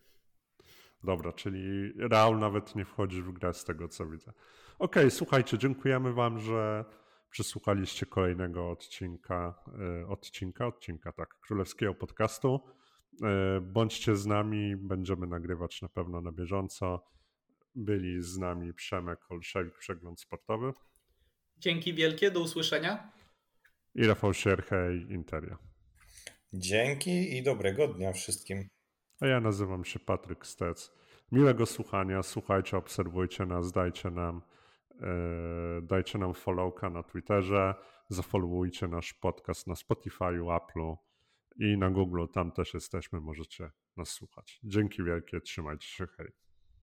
[1.04, 4.32] Dobra, czyli Real nawet nie wchodzi w grę z tego, co widzę.
[4.78, 6.84] Okej, okay, słuchajcie, dziękujemy Wam, że
[7.30, 9.64] przysłuchaliście kolejnego odcinka,
[10.02, 12.77] e, odcinka, odcinka, tak, królewskiego podcastu.
[13.22, 17.04] E, bądźcie z nami, będziemy nagrywać na pewno na bieżąco.
[17.74, 20.72] Byli z nami Przemek Olszewik, Przegląd Sportowy.
[21.58, 23.12] Dzięki wielkie, do usłyszenia.
[23.94, 25.58] I Rafał Sierchej, Interia.
[26.52, 28.68] Dzięki i dobrego dnia wszystkim.
[29.20, 30.92] A ja nazywam się Patryk Stec.
[31.32, 34.42] Miłego słuchania, słuchajcie, obserwujcie nas, dajcie nam,
[34.90, 37.74] yy, dajcie nam followka na Twitterze,
[38.08, 40.96] zafollowujcie nasz podcast na Spotify, Apple'u
[41.58, 44.60] i na Google, tam też jesteśmy, możecie nas słuchać.
[44.64, 46.47] Dzięki wielkie, trzymajcie się, hej.